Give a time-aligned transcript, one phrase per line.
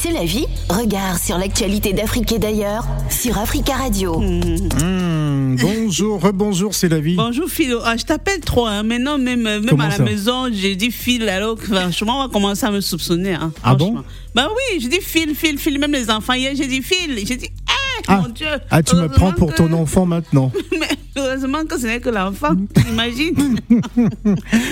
[0.00, 4.20] C'est la vie Regard sur l'actualité d'Afrique et d'ailleurs sur Africa Radio.
[4.20, 7.16] Mmh, bonjour, rebonjour, c'est la vie.
[7.16, 8.82] Bonjour Philo, ah, je t'appelle trop, hein.
[8.84, 12.32] maintenant même, même Comment à la maison, j'ai dit Phil, alors que franchement on va
[12.32, 13.34] commencer à me soupçonner.
[13.34, 14.04] Hein, Ah bon.
[14.34, 17.36] Bah oui, j'ai dit Phil, Phil, Phil, même les enfants, hier j'ai dit Phil, j'ai
[17.36, 18.46] dit, eh, Ah, mon Dieu.
[18.70, 20.52] ah, tu me prends pour que- ton enfant maintenant.
[20.78, 20.88] Mais
[21.18, 22.54] heureusement que ce n'est que l'enfant,
[22.90, 23.58] imagine.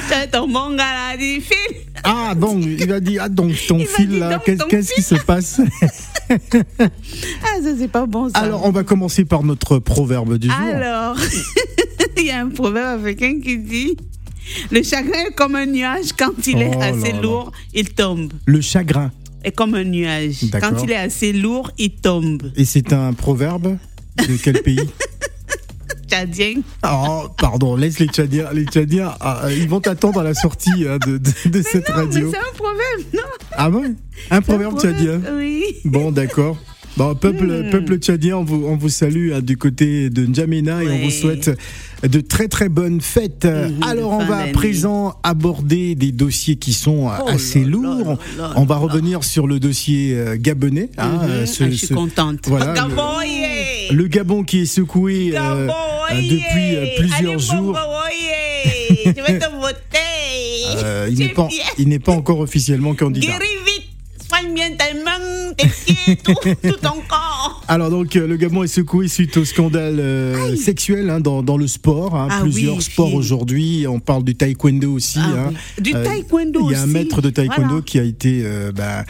[0.09, 1.77] T'as ton bon gars là, a dit Phil.
[2.05, 5.17] Ah bon, il a dit, ah donc ton Il fil là, donc, qu'est-ce qui se
[5.17, 5.61] passe
[6.31, 8.39] Ah, ça c'est pas bon ça.
[8.39, 10.57] Alors, on va commencer par notre proverbe du jour.
[10.57, 11.17] Alors,
[12.17, 13.97] il y a un proverbe africain qui dit
[14.71, 17.21] Le chagrin est comme un nuage, quand il est Oh assez là là.
[17.23, 18.33] lourd, il tombe.
[18.47, 19.11] Le chagrin.
[19.45, 20.47] Est comme un nuage.
[20.61, 22.51] Quand il est assez lourd, il tombe.
[22.57, 23.77] Et c'est un proverbe
[24.19, 24.81] de quel pays?
[26.09, 26.55] Tchadien.
[26.85, 28.47] Oh, pardon, laisse les Tchadiens.
[28.53, 31.95] Les Tchadiens, ah, ils vont t'attendre à la sortie hein, de, de- de cette Non,
[31.97, 32.27] radio.
[32.27, 33.21] mais c'est un proverbe, non
[33.53, 33.95] Ah bon?
[34.31, 35.63] Un proverbe tchadien Oui.
[35.85, 36.57] Bon, d'accord.
[36.97, 37.71] Bon, peuple, Hmm.
[37.71, 41.11] peuple tchadien, on vous, on vous salue hein, du côté de N'Djamena et on vous
[41.11, 41.51] souhaite
[42.03, 43.45] de très très bonnes fêtes.
[43.45, 47.67] Mhm, Alors, on va à présent aborder des dossiers qui sont euh, Oh assez là
[47.69, 48.19] lourds.
[48.39, 50.89] là là on va revenir sur le dossier euh, gabonais.
[50.97, 51.29] hein, Mhm.
[51.29, 52.39] euh, ce- Ah, je suis ce- contente.
[52.47, 52.81] voilà, le-.
[53.91, 55.73] Le Gabon qui est secoué euh, Gabon,
[56.13, 57.73] euh, depuis euh, plusieurs Allez, jours.
[57.73, 57.79] Bongo,
[58.13, 59.13] yeah.
[59.17, 60.83] Je vais te voter.
[60.85, 61.65] Euh, il n'est pas, bien.
[61.79, 63.27] il n'est pas encore officiellement candidat.
[63.27, 63.83] Guéris vite.
[64.29, 67.63] Soigne bien tes mains, tes pieds, tout, tout ton corps.
[67.69, 71.69] Alors donc le Gabon est secoué suite au scandale euh, sexuel hein, dans, dans le
[71.69, 72.17] sport.
[72.17, 72.27] hein.
[72.29, 73.87] Ah Plusieurs oui, sports aujourd'hui.
[73.89, 75.21] On parle du taekwondo aussi.
[75.23, 75.53] Ah hein.
[75.79, 75.83] oui.
[75.85, 76.93] Du Euh, taekwondo Il y a un aussi.
[76.93, 77.83] maître de taekwondo Voilà.
[77.85, 79.05] qui a été euh, bah,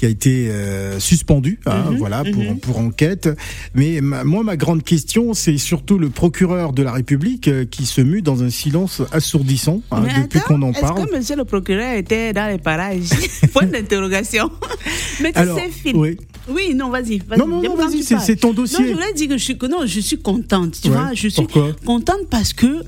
[0.00, 2.58] qui a été euh, suspendu, hein, Mhm, voilà, pour, mhm.
[2.58, 3.28] pour enquête.
[3.74, 7.84] Mais ma- moi, ma grande question, c'est surtout le procureur de la République euh, qui
[7.84, 11.06] se mue dans un silence assourdissant hein, depuis qu'on en Est-ce parle.
[11.06, 13.10] que monsieur le procureur était dans les parages
[13.52, 14.50] Point d'interrogation.
[15.20, 15.94] Mais tu Alors, sais, Phil.
[15.94, 16.16] oui.
[16.48, 17.18] Oui, non, vas-y.
[17.18, 17.38] vas-y.
[17.38, 18.88] Non, non, non, vas-y, c'est- ton Non, dossier.
[18.88, 20.78] je voulais dire que je suis, que non, je suis contente.
[20.82, 21.72] Tu Ouais, vois, je suis pourquoi?
[21.84, 22.82] contente parce que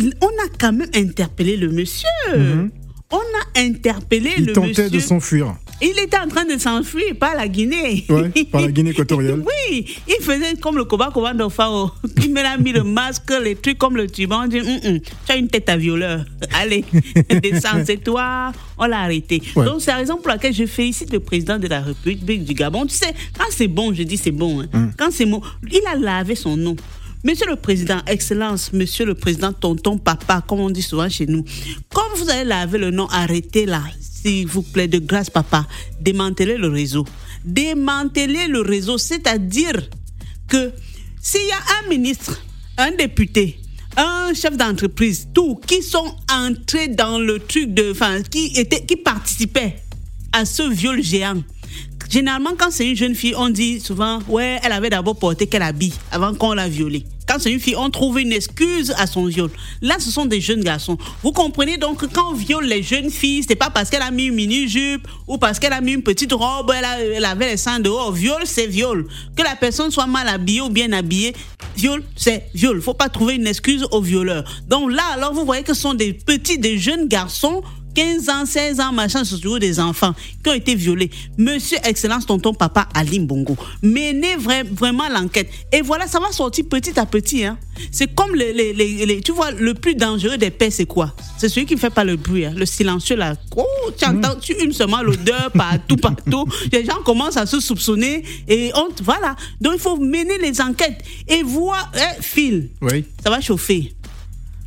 [0.00, 2.08] on a quand même interpellé le monsieur.
[2.34, 2.70] Mhm.
[3.10, 4.90] On a interpellé Il le tentait monsieur.
[4.90, 5.54] de s'enfuir.
[5.80, 8.04] Il était en train de s'enfuir par la Guinée.
[8.08, 9.44] Ouais, par la Guinée équatoriale.
[9.70, 11.92] Oui, il faisait comme le Koba Koba d'Ofao.
[12.24, 14.44] Il me l'a mis le masque, les trucs comme le tuban.
[14.44, 16.24] On dit, Hum, hum, tu as une tête à violeur.
[16.60, 16.84] Allez,
[17.42, 18.52] descends, c'est toi.
[18.76, 19.40] On l'a arrêté.
[19.54, 19.64] Ouais.
[19.64, 22.84] Donc, c'est la raison pour laquelle je félicite le président de la République du Gabon.
[22.86, 24.62] Tu sais, quand c'est bon, je dis c'est bon.
[24.62, 24.66] hein.
[24.74, 24.92] Hum.
[24.98, 25.40] Quand c'est bon,
[25.70, 26.74] il a lavé son nom.
[27.24, 31.44] Monsieur le Président, Excellence, Monsieur le Président, tonton, papa, comme on dit souvent chez nous,
[31.92, 33.82] comme vous allez laver le nom, arrêtez là,
[34.28, 35.66] s'il vous plaît, de grâce, papa,
[36.00, 37.06] démantelez le réseau.
[37.44, 39.88] Démantelez le réseau, c'est-à-dire
[40.48, 40.72] que
[41.20, 42.42] s'il y a un ministre,
[42.76, 43.58] un député,
[43.96, 48.96] un chef d'entreprise, tout, qui sont entrés dans le truc de, enfin, qui étaient, qui
[48.96, 49.76] participaient
[50.32, 51.42] à ce viol géant.
[52.10, 55.60] Généralement, quand c'est une jeune fille, on dit souvent, ouais, elle avait d'abord porté quel
[55.62, 57.04] habit avant qu'on l'a violée.
[57.28, 59.50] Quand c'est une fille, on trouve une excuse à son viol.
[59.82, 60.96] Là, ce sont des jeunes garçons.
[61.22, 64.10] Vous comprenez donc que quand on viole les jeunes filles, c'est pas parce qu'elle a
[64.10, 67.56] mis une mini-jupe ou parce qu'elle a mis une petite robe, elle, a- avait les
[67.58, 68.12] seins dehors.
[68.12, 69.06] Viol, c'est viol.
[69.36, 71.34] Que la personne soit mal habillée ou bien habillée,
[71.76, 72.80] viol, c'est viol.
[72.80, 74.44] Faut pas trouver une excuse au violeur.
[74.66, 77.62] Donc là, alors, vous voyez que ce sont des petits, des jeunes garçons
[77.98, 80.14] 15 ans, 16 ans, machin, c'est toujours des enfants
[80.44, 81.10] qui ont été violés.
[81.36, 85.50] Monsieur Excellence, tonton, papa, Ali Bongo, menez vra- vraiment l'enquête.
[85.72, 87.44] Et voilà, ça va sortir petit à petit.
[87.44, 87.58] Hein.
[87.90, 91.12] C'est comme les, les, les- les- Tu vois, le plus dangereux des pets, c'est quoi?
[91.38, 93.34] C'est celui qui ne fait pas le bruit, hein, le silencieux là.
[93.56, 93.64] Oh,
[93.98, 96.44] tu entends, tu humes seulement l'odeur partout, partout.
[96.72, 98.22] Les gens commencent à se soupçonner.
[98.46, 99.34] Et on, voilà.
[99.60, 101.02] Donc, il faut mener les enquêtes.
[101.26, 103.04] Et voir, eh, Phil, Oui.
[103.24, 103.92] ça va chauffer.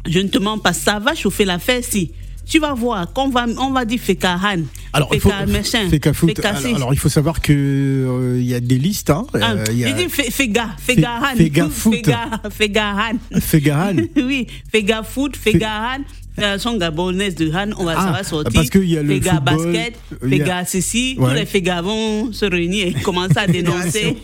[0.05, 2.11] Je ne te mens pas, ça va chauffer l'affaire si.
[2.51, 4.63] Tu vas voir qu'on va, on va dire Fekahan.
[4.91, 5.87] Alors, il faut, machin.
[6.13, 6.37] Foot.
[6.43, 9.09] Alors, alors, il faut savoir que euh, y a des listes.
[9.09, 9.25] Hein.
[9.35, 11.33] Ah, Euh, il y a dit Fe- Fega, Fegahan.
[11.37, 11.93] Fega foot.
[11.95, 13.13] Fega, Fegahan.
[13.39, 13.95] Fegahan.
[14.17, 15.99] oui, Fega foot, Fegahan.
[16.35, 18.53] Fédération gabonaise de Han, on va, ça Ah, va sortir.
[18.53, 19.95] parce qu'il y a le football, basket,
[20.29, 21.29] y a- ceci, Ouais.
[21.29, 24.15] tous les Fega vont se réunir et commencer à dénoncer.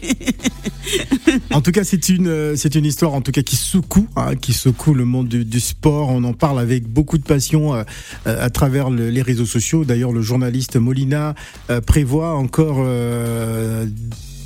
[1.51, 4.35] En tout cas, c'est une, euh, c'est une histoire en tout cas qui secoue, hein,
[4.35, 6.09] qui secoue le monde du, du sport.
[6.09, 7.83] On en parle avec beaucoup de passion euh,
[8.25, 9.83] euh, à travers le- les réseaux sociaux.
[9.83, 11.35] D'ailleurs, le journaliste Molina
[11.69, 13.85] euh, prévoit encore euh,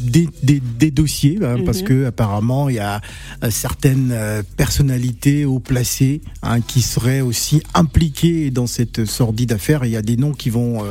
[0.01, 3.01] des, des- des dossiers hein, parce que apparemment il y a
[3.44, 9.86] euh, certaines euh, personnalités haut placées hein, qui seraient aussi impliquées dans cette sordide affaire.
[9.86, 10.83] Il y a des noms qui vont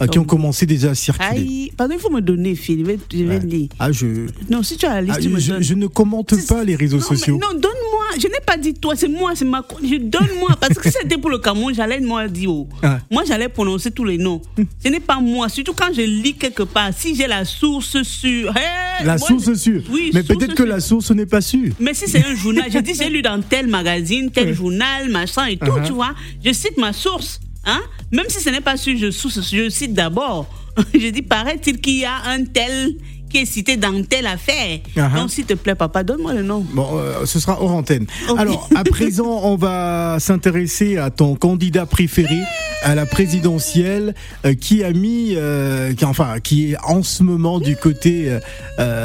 [0.00, 1.28] euh, euh, qui ont commencé déjà à circuler.
[1.40, 3.38] Aïe, pardon, il faut me donner, Phil, je vais, je vais Ouais.
[3.40, 3.68] dire.
[3.78, 5.62] Ah, je, Non, si tu as la liste, ah, tu me je, donnes.
[5.62, 7.38] je ne commente pas les réseaux Non, mais sociaux.
[7.40, 9.64] non, donne-moi je n'ai pas dit toi, c'est moi, c'est ma.
[9.82, 10.50] Je donne moi.
[10.60, 12.50] Parce que si c'était pour le Cameroun, j'allais moi dire.
[12.50, 12.68] oh.
[12.82, 13.00] Ah.
[13.10, 14.40] Moi, j'allais prononcer tous les noms.
[14.84, 15.48] Ce n'est pas moi.
[15.48, 16.90] Surtout quand je lis quelque part.
[16.96, 18.56] Si j'ai la source sur.
[18.56, 19.82] Hey, La moi, source sûre.
[19.90, 20.66] Oui, Mais peut-être que sûre.
[20.66, 21.72] la source n'est pas sûre.
[21.80, 25.46] Mais si c'est un journal, je dis j'ai lu dans tel magazine, tel journal, machin
[25.46, 25.84] et tout, Uh-huh.
[25.86, 26.14] tu vois.
[26.44, 27.40] Je cite ma source.
[27.66, 27.80] Hein?
[28.12, 30.46] Même si ce n'est pas sûr, je, je cite d'abord.
[30.94, 32.96] je dis, paraît-il qu'il y a un tel
[33.34, 34.78] qui est cité dans telle affaire.
[34.96, 35.14] Uh-huh.
[35.16, 36.64] Donc, s'il te plaît, papa, donne-moi le nom.
[36.72, 38.06] Bon, euh, ce sera hors antenne.
[38.38, 42.38] Alors, à présent, on va s'intéresser à ton candidat préféré
[42.82, 44.14] à la présidentielle,
[44.44, 48.38] euh, qui a mis, euh, qui, enfin, qui est en ce moment du côté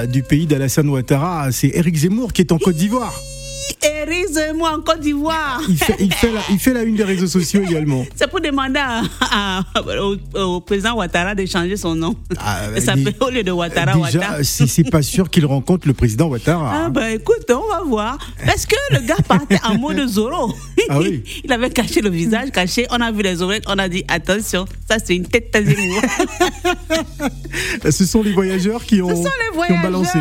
[0.09, 1.51] du pays d'Alassane Ouattara.
[1.51, 3.19] C'est Éric Zemmour qui est en Côte d'Ivoire.
[3.81, 5.62] Érise-moi en Côte d'Ivoire.
[5.68, 8.06] Il fait, il, fait la, il fait la une des réseaux sociaux également.
[8.16, 9.01] C'est pour demander à-
[9.31, 9.63] à-
[10.01, 12.16] au, au président Ouattara de changer son nom.
[12.38, 14.44] Ah, Il s'appelle au lieu de Ouattara, Déjà, Ouattara.
[14.44, 16.83] c'est c'est pas sûr qu'il rencontre le président Ouattara.
[16.86, 18.18] Ah ben écoute, on va voir.
[18.45, 20.54] Parce que le gars partait en mode Zorro?
[20.89, 21.24] Ah oui.
[21.44, 22.86] Il avait caché le visage, caché.
[22.92, 26.01] On a vu les oreilles, on a dit attention, ça c'est une tête Zemmour.
[27.89, 30.19] Ce sont les voyageurs qui ont, Ce sont les qui ont balancé.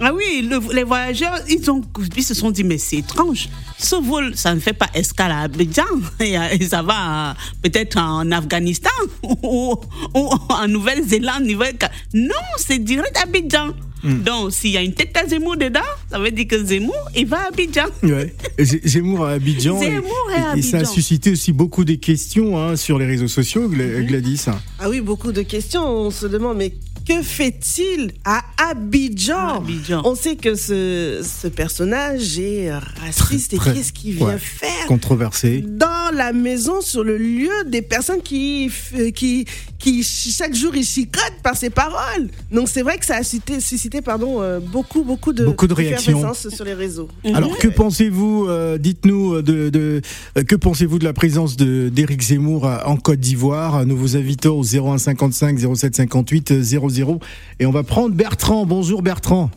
[0.00, 1.80] Ah oui, le- les voyageurs, ils, ont,
[2.16, 3.48] ils se sont dit, mais c'est étrange.
[3.78, 5.82] Ce vol, ça ne fait pas escale à Abidjan.
[6.20, 8.90] Et, et ça va peut-être en Afghanistan
[9.42, 9.74] ou,
[10.14, 11.44] ou en Nouvelle-Zélande.
[11.44, 11.76] Nouvelle
[12.12, 13.68] non, c'est direct à Abidjan.
[14.02, 14.22] Hmm.
[14.22, 15.80] Donc, s'il y a une tête à Zemmour dedans,
[16.10, 17.86] ça veut dire que Zemmour, il va à Abidjan.
[18.02, 18.34] Ouais.
[18.58, 19.80] Zemmour à Abidjan.
[19.80, 20.92] et- Zemmour à et, et ça a Abidjan.
[20.92, 24.06] suscité aussi beaucoup de questions hein, sur les réseaux sociaux, Mhm.
[24.06, 24.44] Gladys.
[24.78, 25.86] Ah oui, beaucoup de questions.
[25.88, 26.74] On se demande, mais
[27.06, 29.62] que fait-il à Abidjan?
[30.04, 34.38] On sait que ce, ce personnage est raciste Très- et qu'est-ce qu'il vient ouais.
[34.38, 35.60] faire Controversé.
[35.66, 39.44] dans la maison, sur le lieu des personnes qui, f- qui,
[39.78, 42.28] qui chaque jour, ils chicotent par ses paroles.
[42.50, 45.74] Donc c'est vrai que ça a suscité, suscité pardon, euh, beaucoup, beaucoup de, Beaucoup de
[45.74, 46.32] réactions.
[46.34, 47.08] sur les réseaux.
[47.34, 50.00] Alors que pensez-vous euh, Dites-nous de, de-
[50.38, 53.84] euh, que pensez-vous de la présence de d'Éric Zemmour euh, en Côte d'Ivoire?
[53.86, 57.20] Nous vous invitons au 01 55 07 58 euh, 00
[57.60, 58.64] et on va prendre Bertrand.
[58.66, 59.50] Bonjour Bertrand.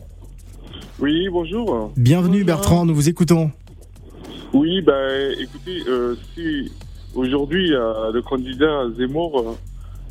[1.00, 1.92] Oui, bonjour.
[1.96, 2.86] Bienvenue Bertrand.
[2.86, 3.52] Nous vous écoutons.
[4.54, 6.72] Oui, ben, écoutez, euh, si
[7.16, 9.54] aujourd'hui euh, le candidat Zemmour euh,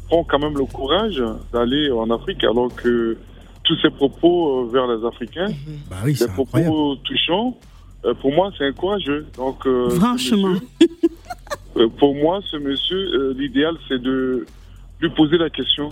[0.09, 1.23] prend quand même le courage
[1.53, 3.17] d'aller en Afrique, alors que
[3.65, 5.49] tous ses propos euh, vers les Africains,
[5.91, 6.71] Bah oui, des incroyable.
[6.73, 7.59] propos touchants,
[8.05, 9.27] euh, pour moi, c'est encourageux.
[9.37, 10.49] Donc, euh, Franchement.
[10.51, 10.89] monsieur,
[11.79, 14.47] euh, pour moi, ce monsieur, euh, l'idéal, c'est de
[15.01, 15.89] lui poser la question.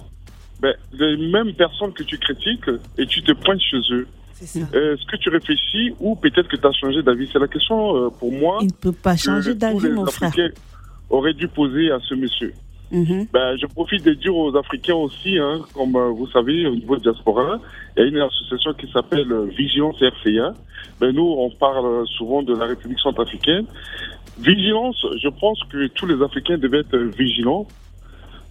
[0.60, 4.06] Ben, les mêmes personnes que tu critiques et tu te pointes chez eux.
[4.56, 7.28] Euh, Est-ce que tu réfléchis ou peut-être que tu as changé d'avis?
[7.32, 8.58] C'est la question euh, pour moi.
[8.60, 10.32] Il ne peut pas changer d'avis, mon frère.
[11.10, 12.52] Auraient dû poser à ce monsieur.
[12.90, 13.26] Mhm.
[13.32, 16.96] Ben, je profite de dire aux Africains aussi, hein, comme euh, vous savez, au niveau
[16.96, 17.58] de diaspora,
[17.96, 20.54] il y a une association qui s'appelle euh, Vigilance RCA.
[21.00, 23.66] Ben, nous, on parle souvent de la République centrafricaine.
[24.38, 27.66] Vigilance, je pense que tous les Africains devaient être vigilants.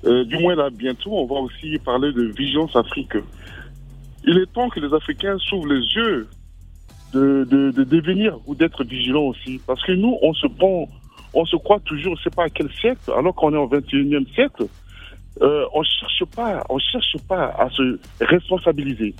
[0.04, 3.14] Du moins là, bientôt, on va aussi parler de Vigilance Afrique.
[4.26, 6.28] Il est temps que les Africains s'ouvrent les yeux
[7.14, 9.60] de, de, de devenir ou d'être vigilants aussi.
[9.66, 10.88] Parce que nous, on se prend,
[11.34, 14.32] on se croit toujours, je sais pas à quel siècle, alors qu'on est au 21e
[14.34, 14.66] siècle.
[15.42, 19.16] Euh, on cherche pas, on cherche pas à se responsabiliser.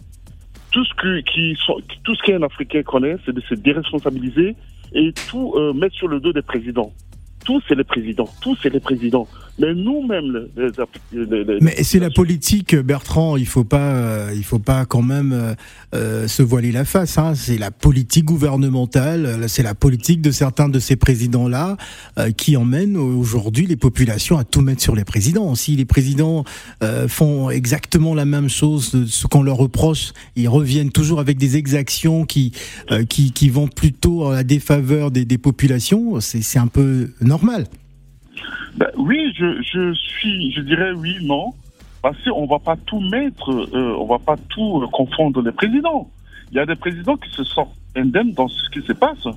[0.72, 1.58] Tout ce que, qui
[2.04, 4.56] tout ce qu'un Africain connaît, c'est de se déresponsabiliser
[4.94, 6.94] et tout euh, mettre sur le dos des présidents.
[7.44, 9.28] Tout c'est les présidents, tout c'est les présidents.
[9.60, 13.38] Mais nous-mêmes, les, Mais c'est la politique, Bertrand.
[13.38, 15.54] Il faut pas, euh, il faut pas quand même euh,
[15.94, 17.20] euh, se voiler la face.
[17.20, 17.36] Hein.
[17.36, 21.78] C'est la politique gouvernementale, c'est la politique de certains de ces présidents-là
[22.38, 25.54] qui emmène aujourd'hui les populations à tout mettre sur les présidents.
[25.56, 26.44] Si les présidents
[27.08, 32.26] font exactement la même chose, ce qu'on leur reproche, ils reviennent toujours avec des exactions
[32.26, 32.54] qui
[33.10, 36.20] qui, vont plutôt à la défaveur des, populations.
[36.20, 37.12] C'est un peu
[38.76, 41.54] Ben, oui, je, suis, je dirais oui, non,
[42.02, 46.10] parce qu'on va pas tout mettre, euh, on va pas tout euh, confondre les présidents.
[46.52, 49.28] Il y a des présidents qui se sortent indemnes dans ce qui se passe.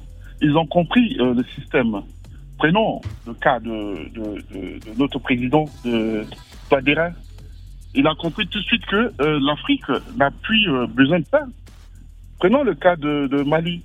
[0.41, 2.01] Ils ont compris euh, le système.
[2.59, 4.11] Prenons le cas de,
[4.99, 6.25] notre président de
[6.71, 7.11] Touadéra.
[7.95, 11.47] Il a compris tout de suite que euh, l'Afrique n'a plus besoin de ça.
[12.39, 13.83] Prenons le cas de Mali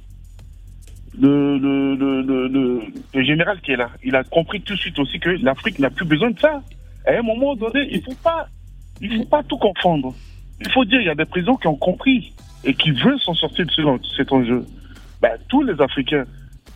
[1.19, 2.81] le, le, le, le, le-
[3.13, 5.89] le général qui est là, il a compris tout de suite aussi que l'Afrique n'a
[5.89, 6.61] plus besoin de ça.
[7.05, 8.47] À un moment donné, il faut pas,
[9.01, 10.13] il faut pas tout confondre.
[10.61, 13.33] Il faut dire, il y a des présidents qui ont compris et qui veulent s'en
[13.33, 14.63] sortir de ce- cet enjeu.
[15.21, 16.25] Ben, tous les Africains,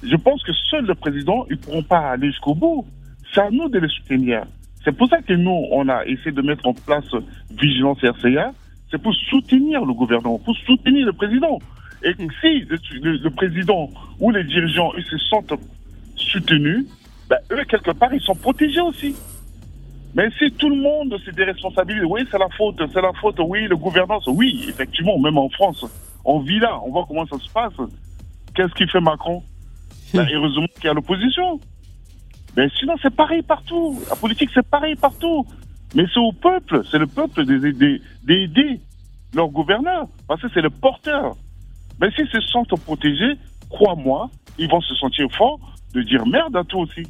[0.03, 2.85] je pense que seuls les présidents, ils pourront pas aller jusqu'au bout.
[3.33, 4.43] C'est à nous de les soutenir.
[4.83, 7.05] C'est pour ça que nous, on a essayé de mettre en place
[7.51, 8.51] Vigilance RCA.
[8.91, 11.59] C'est pour soutenir le gouvernement, pour soutenir le président.
[12.05, 15.53] Et si le, le- le président ou les dirigeants ils se sentent
[16.15, 16.85] soutenus,
[17.29, 19.15] ben, eux, quelque part, ils sont protégés aussi.
[20.13, 23.67] Mais si tout le monde se déresponsabilise, oui, c'est la faute, c'est la faute, oui,
[23.67, 25.83] le gouvernance, oui, effectivement, même en France,
[26.24, 27.74] on vit là, on voit comment ça se passe.
[28.53, 29.43] Qu'est-ce qu'il fait Macron?
[30.19, 31.59] Ben, Heureusement qu'il y a l'opposition.
[32.55, 34.00] Mais sinon, c'est pareil partout.
[34.09, 35.45] La politique, c'est pareil partout.
[35.95, 38.79] Mais c'est au peuple, c'est le peuple d'aider d'aider
[39.33, 41.35] leurs gouverneurs, parce que c'est le porteur.
[42.01, 43.33] Mais s'ils se sentent protégés,
[43.69, 45.59] crois-moi, ils vont se sentir forts
[45.93, 47.03] de dire merde à tout aussi.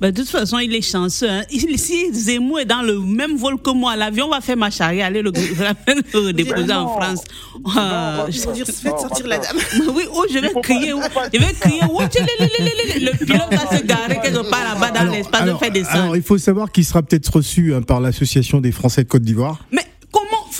[0.00, 1.30] Bah, de toute façon, il est chanceux.
[1.30, 1.42] hein.
[1.52, 5.06] Il- Si Zemmour est dans le même vol que moi, l'avion va faire ma charrière,
[5.06, 5.30] aller le,
[6.14, 6.88] le déposer en.
[6.88, 7.22] France.
[7.64, 9.56] Non, Ah, dire, faites sortir la dame.
[9.94, 10.92] oui, oh, je vais crier.
[10.94, 11.80] pas- pas- Je vais crier.
[11.88, 12.00] oh.
[12.00, 16.16] Le pilote va se garer quelque part là-bas dans l'espace, de alors, faire des alors,
[16.16, 19.64] il faut savoir qu'il sera peut-être reçu hein, par l'association des Français de Côte d'Ivoire.
[19.70, 19.82] Mais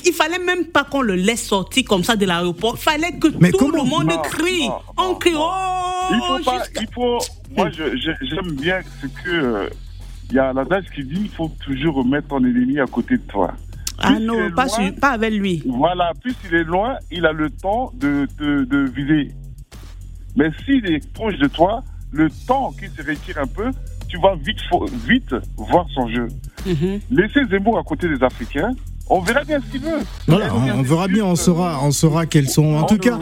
[0.04, 2.74] Il fallait même pas qu'on le laisse sortir comme ça de l'aéroport.
[2.76, 4.68] Il fallait que Mais tout comment le monde Non, crie.
[4.68, 5.32] non, On crie.
[5.32, 5.40] non.
[5.50, 7.18] Oh, Il faut pas, jusqu'à- il faut.
[7.56, 9.68] Moi, j'aime bien ce que euh,
[10.30, 13.22] il y a l'adage qui dit il faut toujours remettre ton ennemi à côté de
[13.22, 13.52] toi.
[13.98, 15.62] Ah Plus non, pas, loin, sur- pas avec lui.
[15.66, 19.30] Voilà, plus il est loin, il a le temps de, de, de viser.
[20.36, 23.70] Mais s'il est proche de toi, le temps qu'il se retire un peu,
[24.08, 24.58] tu vas vite,
[25.08, 26.26] vite voir son jeu.
[26.66, 27.00] Mhm.
[27.10, 28.72] Laissez Zemmour à côté des Africains,
[29.10, 30.00] on verra bien ce qu'il veut.
[30.26, 32.74] Voilà, on, on verra bien, on saura, on saura quels sont.
[32.76, 33.18] En tout cas,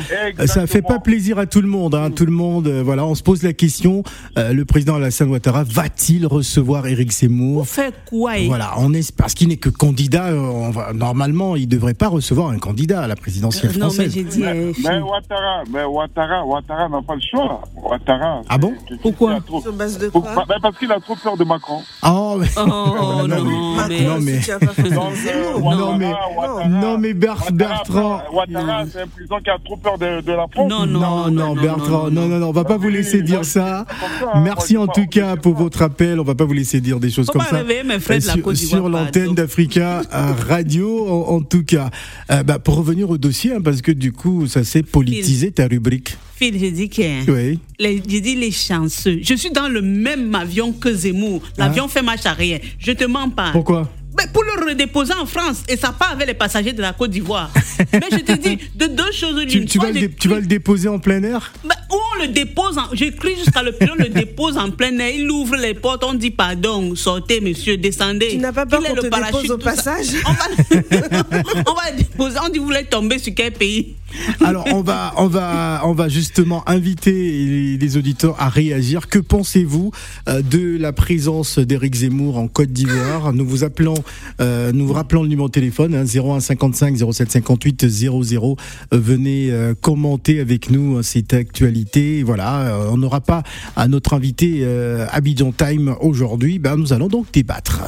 [0.46, 1.94] ça fait pas plaisir à tout le monde.
[1.94, 4.02] Hein, tout le monde, euh, voilà, on se pose la question.
[4.38, 9.14] euh, le président Alassane Ouattara va-t-il recevoir Éric Pour Zemmour faire quoi Voilà, on est
[9.14, 10.26] parce qu'il n'est que candidat.
[10.26, 13.94] euh, on va, normalement, il devrait pas recevoir un candidat à la présidentielle Non, mais
[13.94, 14.12] française.
[14.14, 14.44] j'ai dit.
[14.44, 17.62] euh, Mais Ouattara, mais Ouattara, Ouattara n'a pas le choix.
[17.76, 18.42] Ouattara.
[18.48, 18.72] Ah bon
[19.02, 21.36] Pourquoi qui a trop- Sur base de Pour- quoi bah, Parce qu'il a trop peur
[21.36, 21.80] de Macron.
[22.06, 23.44] Oh, mais- Oh non, Non,
[23.88, 24.04] mais.
[24.04, 24.40] non, mais-
[25.73, 25.76] euh.
[25.76, 28.23] Ouattara, Non, mais- Ouattara- non, mais Ouattara, Bertrand.
[28.33, 28.91] Ouattara, Non.
[28.93, 30.71] c'est un président qui a trop peur de, de la France.
[30.71, 33.81] Non, non, non, Bertrand, non, non, non, on va pas vous laisser Oui, dire ça.
[33.81, 36.21] hein, Merci en tout cas pour votre appel.
[36.21, 38.26] On va pas vous laisser dire des choses comme pas ça réveiller mes frères de
[38.26, 41.07] la sur, Côte d'Ivoire, sur l'antenne d'Africa euh, Radio.
[41.09, 41.91] En, tout cas,
[42.31, 45.67] Euh, bah, pour revenir au dossier, hein, parce que du coup, ça s'est politisé ta
[45.67, 46.17] rubrique.
[46.37, 47.31] Phil, j'ai dit que.
[47.31, 47.59] Oui.
[47.79, 49.19] Les, j'ai dit les chanceux.
[49.23, 51.43] Je suis dans le même avion que Zemmour.
[51.59, 52.61] L'avion fait marche arrière.
[52.79, 53.47] Je te mens pas.
[53.49, 53.52] Ah.
[53.52, 53.88] Pourquoi?
[54.16, 55.62] Mais pour le redéposer en France.
[55.69, 57.50] Et ça part avec les passagers de la Côte d'Ivoire.
[57.92, 59.69] Mais je te dis, de deux choses tu, l'une.
[59.69, 61.52] tu vas le j'ai tu vas le déposer en plein air?
[61.64, 62.85] Bah, où on le dépose, en...
[62.92, 66.31] j'écris jusqu'à le pilote le dépose en plein air, il ouvre les portes, on dit
[66.31, 68.28] pardon, sortez monsieur, descendez.
[68.28, 70.09] Tu n'as pas peur qu'on le te dépose au passage?
[70.26, 70.45] On va...
[71.66, 73.97] on va le déposer, on dit vous voulez tomber sur quel pays?
[74.45, 79.09] Alors on va on va on va justement inviter les, auditeurs à réagir.
[79.09, 79.90] Que pensez-vous
[80.28, 83.33] euh, de la présence d'Éric Zemmour en Côte d'Ivoire?
[83.33, 83.95] Nous vous appelons
[84.40, 88.57] euh, nous vous rappelons le numéro de téléphone hein, 01 55 07 58 00.
[88.92, 92.23] Euh, venez euh, commenter avec nous cette actualité.
[92.23, 93.42] Voilà, on n'aura pas
[93.76, 94.66] à notre invité
[95.11, 96.59] Abidjan Time aujourd'hui.
[96.59, 97.83] Ben nous allons donc débattre.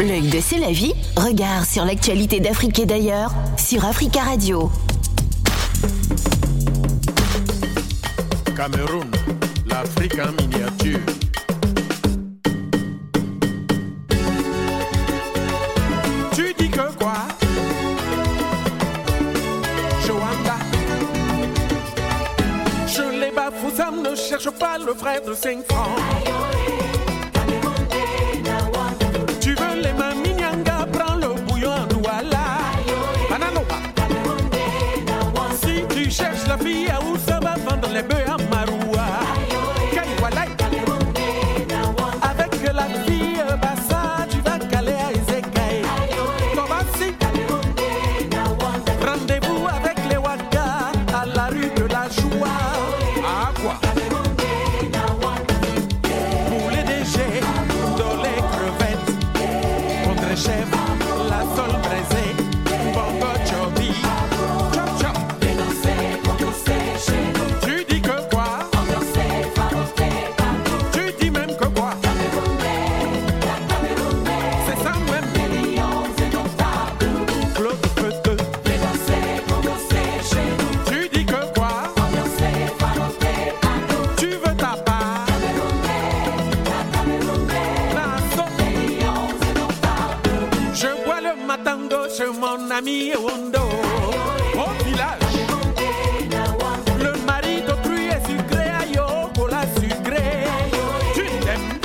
[0.00, 4.70] L'œil de C'est la vie, regard sur l'actualité d'Afrique et d'ailleurs sur Africa Radio.
[8.56, 9.10] Cameroun,
[9.66, 11.00] l'Afrique en miniature.
[16.32, 17.14] Tu dis que quoi?
[20.06, 20.58] Joanda
[22.86, 25.98] Je les bafoues, ça ne cherche pas le frère de 5 francs.
[92.26, 93.60] Mon ami Wondo
[94.54, 95.18] Au village
[97.00, 100.44] le mari d'autrui est sucré, aïe, oh, la sucré.
[101.14, 101.78] Tu l'aimes.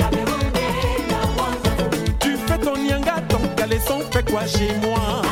[2.18, 5.23] Tu fais ton nyanga, ton caleçon fait quoi chez moi?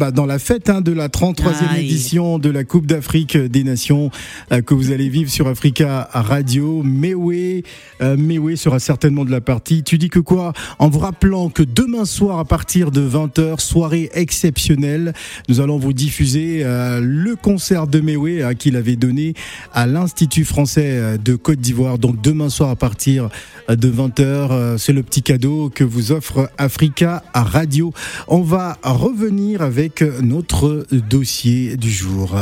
[0.00, 1.84] Bah, dans fête hein, de la 33e Aïe.
[1.86, 4.10] édition de la Coupe d'Afrique des Nations
[4.50, 6.82] euh, que vous allez vivre sur Africa Radio.
[6.82, 7.62] Mewe,
[8.02, 9.84] euh, Mewe sera certainement de la partie.
[9.84, 10.52] Tu dis que quoi?
[10.78, 15.12] En vous rappelant que demain soir à partir de 20h, soirée exceptionnelle,
[15.48, 19.34] nous allons vous diffuser euh, le concert de Mewe à qu'il avait donné
[19.72, 21.98] à l'Institut français euh, de Côte d'Ivoire.
[21.98, 23.28] Donc demain soir à partir
[23.68, 27.92] de 20h, euh, c'est le petit cadeau que vous offre Africa Radio.
[28.28, 32.36] On va revenir avec notre dossier du jour.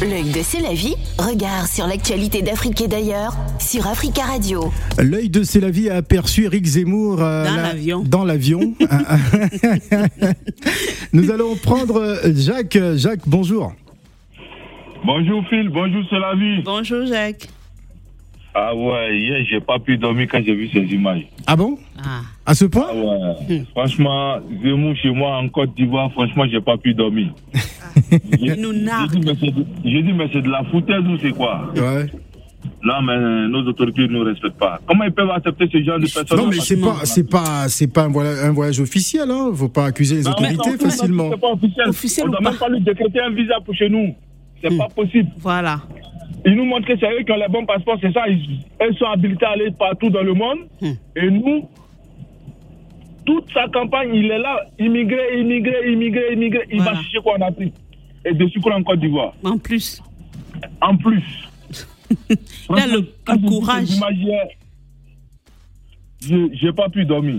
[0.00, 4.72] L'œil de C'est la vie, regard sur l'actualité d'Afrique et d'ailleurs sur Africa Radio.
[5.02, 8.04] L'œil de C'est la vie a aperçu Eric Zemmour euh, Dans l'avion.
[8.04, 8.60] Dans l'avion.
[11.12, 12.78] Nous allons prendre euh, Jacques.
[12.94, 13.72] Jacques, bonjour.
[15.04, 16.62] Bonjour Phil, bonjour c'est la vie.
[16.62, 17.48] Bonjour Jacques.
[18.54, 21.26] Ah ouais, hier j'ai pas pu dormir quand j'ai vu ces images.
[21.46, 22.20] Ah bon Ah.
[22.44, 22.94] À ce point Ah
[23.48, 27.28] ouais, franchement, Zemmour chez moi en Côte d'Ivoire, franchement j'ai pas pu dormir.
[28.40, 28.72] J'ai nous
[29.84, 31.72] j'ai dit, mais c'est de- la foutaise ou c'est quoi?
[31.76, 32.06] Ouais.
[32.84, 34.80] Là mais euh, nos autorités ne nous respectent pas.
[34.86, 37.86] Comment ils peuvent accepter ce genre de personnes Non, mais c'est pas, c'est pas, c'est
[37.92, 39.30] pas un voyage, un voyage officiel.
[39.30, 39.50] Hein.
[39.54, 41.30] Faut pas accuser les Non, autorités non, facilement.
[41.32, 41.88] C'est pas officiel.
[41.88, 42.68] Officiel On doit pas même pas?
[42.68, 44.14] lui décréter un visa pour chez nous.
[44.62, 44.78] C'est Hmm.
[44.78, 45.28] pas possible.
[45.38, 45.80] Voilà.
[46.44, 48.28] Ils nous montrent que c'est eux qui ont les bons passeports, c'est ça.
[48.28, 50.58] Ils, sont habilités à aller partout dans le monde.
[50.80, 50.92] Hmm.
[51.16, 51.68] Et nous,
[53.24, 56.62] toute sa campagne, il est là, immigré, immigré, immigré, immigré.
[56.70, 56.92] Il Voilà.
[56.92, 57.74] va chercher quoi en Afrique?
[58.24, 59.32] Et dessus quoi en Côte d'Ivoire.
[59.44, 60.02] En plus,
[60.80, 61.22] En plus.
[62.30, 63.88] il a le, courage.
[66.20, 67.36] j'ai- J'ai pas pu dormir.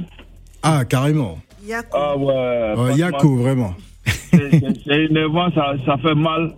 [0.62, 1.38] Ah, carrément.
[1.66, 1.98] Yako.
[1.98, 2.34] Ah ouais.
[2.34, 3.74] Euh, Yako, vraiment.
[4.06, 6.54] C'est énervant, ça, ça fait mal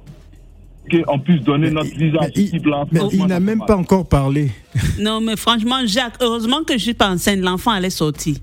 [0.89, 2.85] qu'on puisse donner notre visa à Mais ce il, type-là.
[2.91, 4.51] mais il n'a même pas encore parlé.
[4.99, 7.39] Non, mais franchement, Jacques, heureusement que je suis pas enceinte.
[7.39, 8.35] L'enfant allait sortir.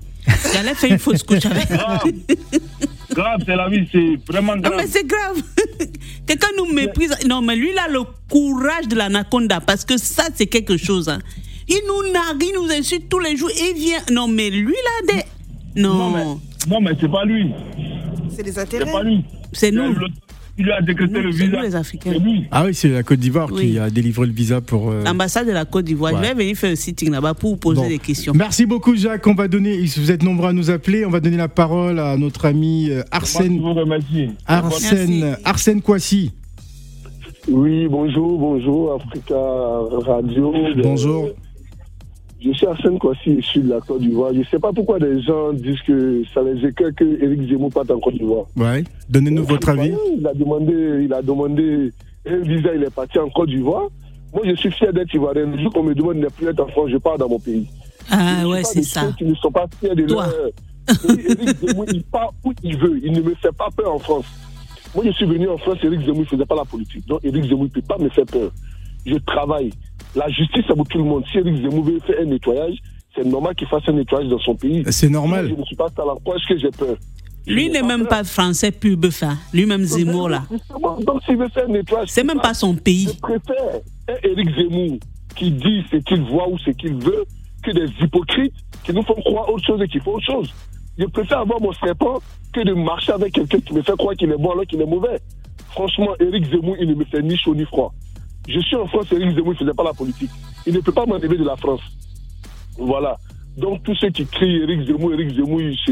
[0.53, 1.67] J'allais faire une fausse couche avec.
[1.69, 2.03] Grave,
[3.11, 4.75] grave c'est la vie, c'est vraiment Non, grave.
[4.77, 5.41] mais c'est grave.
[6.27, 7.13] Quelqu'un nous méprise.
[7.27, 11.09] Non, mais lui, il a le courage de l'anaconda parce que ça, c'est quelque chose.
[11.09, 11.19] hein.
[11.67, 13.99] Il nous nargue, il nous insulte tous les jours et il vient.
[14.11, 15.81] Non, mais lui, là, des.
[15.81, 16.23] Non, Non, mais,
[16.69, 17.51] non, mais c'est pas lui.
[18.35, 18.91] C'est les C'est intérêts.
[18.91, 19.23] pas lui.
[19.51, 19.93] c'est nous.
[19.93, 20.07] Le-
[20.55, 21.57] Il lui a décrété le c'est visa.
[21.57, 22.13] nous, les Africains.
[22.51, 23.71] Ah oui, c'est la Côte d'Ivoire Oui.
[23.71, 24.91] qui a délivré le visa pour.
[24.91, 26.13] euh, L'ambassade de la Côte d'Ivoire.
[26.13, 26.19] Ouais.
[26.21, 27.87] Je vais venir faire un sitting là-bas pour vous poser Bon.
[27.87, 28.33] des questions.
[28.35, 29.25] Merci beaucoup, Jacques.
[29.25, 31.05] On va donner, vous êtes nombreux à nous appeler.
[31.05, 34.29] On va donner la parole à notre ami euh, Moi, je Arsène, vous remercie.
[34.45, 35.41] Arsène, Merci.
[35.43, 36.31] Arsène Kouassi.
[37.49, 39.35] Oui, bonjour, bonjour, Africa
[40.05, 40.53] Radio.
[40.83, 41.29] Bonjour.
[42.45, 44.33] Je suis Arsène Kwasi, issu de la Côte d'Ivoire.
[44.33, 47.71] Je ne sais pas pourquoi les gens disent que ça les écoeure que Éric Zemmour
[47.71, 48.45] parte en Côte d'Ivoire.
[48.57, 48.83] Ouais.
[49.09, 49.93] Donnez-nous votre avis.
[50.17, 51.91] Il a demandé, il a demandé
[52.27, 53.87] un visa, il est parti en Côte d'Ivoire.
[54.33, 55.45] Moi, je suis fier d'être Ivoirien.
[55.45, 57.39] Le jour qu'on me demande de ne plus être en France, je pars dans mon
[57.39, 57.67] pays.
[58.11, 59.07] Ah Je ouais, suis c'est ça.
[59.17, 60.25] qui ne sont pas fiers de Toi.
[60.27, 61.09] leur...
[61.29, 62.99] Éric Zemmour, il part où il veut.
[63.03, 64.25] Il ne me fait pas peur en France.
[64.93, 67.07] Moi, je suis venu en France, Éric Zemmour ne faisait pas la politique.
[67.07, 68.51] Donc, Éric Zemmour ne peut pas me faire peur.
[69.05, 69.71] Je travaille.
[70.15, 71.23] La justice, c'est pour tout le monde.
[71.31, 72.75] Si Éric Zemmour veut faire un nettoyage,
[73.15, 74.83] c'est normal qu'il fasse un nettoyage dans son pays.
[74.91, 75.49] C'est Moi, normal.
[75.49, 76.15] je ne suis pas talent.
[76.15, 76.95] Pourquoi est-ce que j'ai peur?
[77.45, 79.37] Lui Je n'est même pas français pur fin.
[79.53, 80.43] Lui-même Zemmour là.
[81.05, 83.17] Donc, s'il veut faire un nettoyage, C'est même pas son Je pays.
[83.21, 84.97] préfère un Éric Zemmour
[85.35, 87.25] qui dit ce qu'il voit ou ce qu'il veut
[87.63, 90.53] que des hypocrites qui nous font croire autre chose et qui font autre chose.
[90.97, 92.19] Je préfère avoir mon serpent
[92.53, 94.85] que de marcher avec quelqu'un qui me fait croire qu'il est bon alors qu'il est
[94.85, 95.19] mauvais.
[95.71, 97.93] Franchement, Éric Zemmour, il ne me fait ni chaud ni froid.
[98.47, 100.29] Je suis en France, Éric Zemmour, il ne faisait pas la politique.
[100.65, 101.81] Il ne peut pas m'enlever de la France.
[102.77, 103.17] Voilà.
[103.57, 105.91] Donc, tous ceux qui crient Éric Zemmour, Éric Zemmour, il se,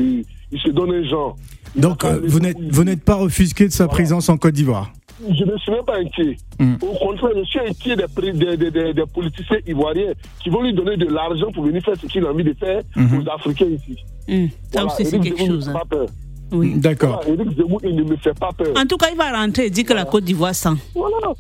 [0.52, 1.36] il se donne un genre.
[1.76, 2.40] Donc, euh, vous
[2.84, 3.94] n'êtes, pas offusqué de sa Voilà.
[3.94, 4.92] présence en Côte d'Ivoire?
[5.30, 6.36] je ne suis même pas inquiet.
[6.60, 6.74] Mm.
[6.82, 10.64] Au contraire, je suis inquiet des, pré- des, des- des- des politiciens ivoiriens qui vont
[10.64, 13.20] lui donner de l'argent pour venir faire ce qu'il a envie de faire Mhm.
[13.20, 13.96] aux Africains ici.
[14.28, 15.68] Ça Voilà, aussi, c'est quelque Zemmour chose.
[15.68, 15.80] ne me hein.
[15.84, 16.06] fait pas peur.
[16.54, 16.74] Oui.
[16.78, 17.22] D'accord.
[17.24, 18.74] Voilà, Éric Zemmour, il ne me fait pas peur.
[18.76, 20.70] En tout cas, il va rentrer et dire que la Côte d'Ivoire sent.
[20.96, 21.34] Voilà.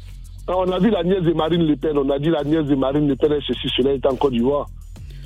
[0.51, 2.65] Quand on a vu la nièce de Marine Le Pen, on a dit la nièce
[2.65, 4.67] de Marine Le Pen, elle, ceci, cela est en Côte d'Ivoire.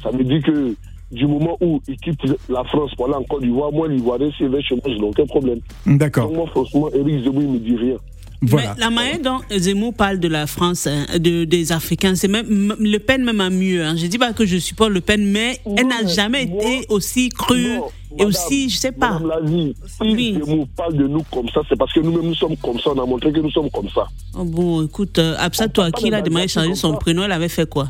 [0.04, 0.76] Ça veut dire que
[1.12, 4.50] du moment où il quitte la France pour aller en Côte d'Ivoire, moi, l'Ivoirien, s'il
[4.50, 5.62] veut chez moi, je n'ai aucun problème.
[5.88, 6.28] D'accord.
[6.28, 7.96] Donc, moi, franchement, Éric Zemmour, il ne me dit rien.
[8.42, 8.74] Voilà.
[8.76, 12.76] Mais la manière dont Zemmour parle de la France, hein, de, des Africains, c'est même
[12.80, 13.84] Le Pen même a mieux.
[13.84, 13.96] Hein.
[13.98, 16.86] Je dis pas que je supporte Le Pen, mais elle n'a mais jamais moi- été
[16.90, 19.20] aussi crue Non, et madame, aussi, je sais pas.
[19.24, 20.38] Lazie, si Oui.
[20.44, 22.92] Zemmour parle de nous comme ça, c'est parce que nous-mêmes, nous sommes comme ça.
[22.96, 24.06] On a montré que nous sommes comme ça.
[24.38, 26.98] Oh bon, écoute, euh, Absa Touaki, il a demandé de changer son ça.
[27.00, 27.90] prénom, elle avait fait quoi?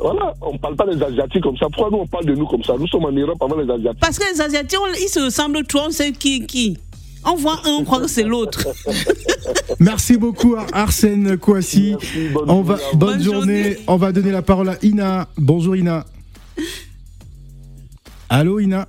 [0.00, 1.66] Voilà, on ne parle pas des Asiatiques comme ça.
[1.72, 2.74] Pourquoi nous, on parle de nous comme ça?
[2.78, 4.00] Nous sommes en Europe avant les Asiatiques.
[4.00, 6.76] Parce que les Asiatiques, on- ils se ressemblent trop, on sait qui est qui.
[7.24, 8.66] Envoie un, on croit que c'est l'autre.
[9.78, 11.94] Merci beaucoup à Arsène Kouassi.
[12.94, 13.78] Bonne, journée.
[13.86, 15.28] On va donner la parole à Ina.
[15.36, 16.04] Bonjour Ina.
[18.28, 18.88] Allô Ina.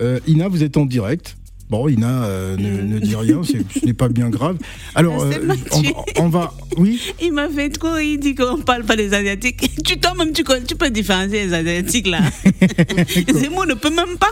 [0.00, 1.36] Euh, Ina, vous êtes en direct
[1.70, 4.56] Bon, Ina euh, ne, ne dit rien, ce n'est pas bien grave.
[4.96, 5.54] Alors, C'est euh,
[6.18, 6.52] on, on va.
[6.76, 9.70] Oui Il m'a fait trop, il dit qu'on parle pas des Asiatiques.
[9.84, 12.18] Tu toi-même, tu, peux différencier les Asiatiques là.
[13.32, 14.30] Zemmour ne peut même pas.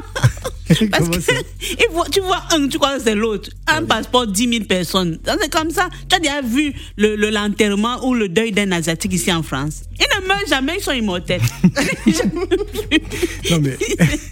[0.67, 0.85] Parce que
[1.93, 3.51] voit- tu vois un, tu crois que c'est l'autre.
[3.69, 5.19] Un passeport, 10 000 personnes.
[5.41, 5.89] C'est comme ça.
[6.09, 9.83] Tu as déjà vu le le- l'enterrement ou le deuil d'un Asiatique ici en France.
[9.99, 11.41] Ils ne meurent jamais, ils sont immortels.
[13.51, 13.77] Non, mais.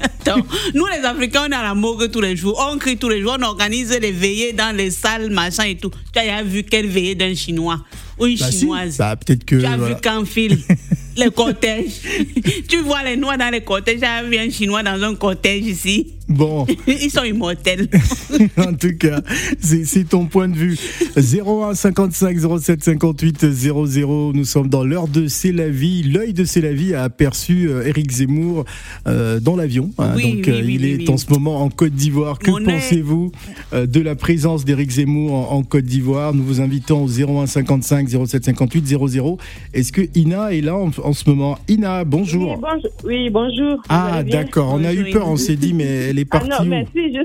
[0.00, 3.08] Attends, nous les Africains, on est à la morgue tous les jours, on crie tous
[3.08, 5.90] les jours, on organise les veillées dans les salles, machin et tout.
[6.12, 7.80] Tu as vu quelle veillée d'un Chinois?
[8.18, 8.58] Ou une Bah, si.
[8.60, 9.56] Chinoise Bah, peut-être que.
[9.56, 9.94] Tu as voilà.
[9.94, 10.58] vu qu'en file
[11.16, 12.00] les cortèges.
[12.68, 14.00] tu vois les Noirs dans les cortèges.
[14.00, 16.12] J'ai vu un Chinois dans un cortège ici.
[16.28, 16.66] Bon.
[16.88, 17.88] Ils sont immortels.
[18.56, 19.20] en tout cas,
[19.60, 20.76] c'est ton point de vue.
[21.16, 24.32] 01 55 07 58 00.
[24.34, 26.02] Nous sommes dans l'heure de C'est la vie.
[26.02, 28.64] L'œil de C'est la vie a aperçu euh, Éric Zemmour
[29.06, 29.90] euh, dans l'avion.
[29.98, 30.14] hein.
[30.16, 32.38] Oui, Donc, oui, euh, oui, il est en ce moment en Côte d'Ivoire.
[32.40, 33.30] Que pensez-vous
[33.72, 36.34] euh, de la présence d'Éric Zemmour en, en Côte d'Ivoire?
[36.34, 39.38] Nous vous invitons au 01 55 07 58 00.
[39.74, 42.50] Est-ce que Ina est là en, en ce moment Ina, bonjour.
[42.52, 42.90] Oui, bonjour.
[43.04, 43.82] Oui, bonjour.
[43.88, 44.72] Ah, d'accord.
[44.74, 45.28] On a eu peur.
[45.28, 47.22] On s'est dit, mais elle est Ah partie non, où mais si, je...